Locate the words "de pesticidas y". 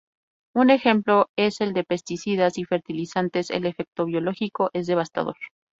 1.73-2.65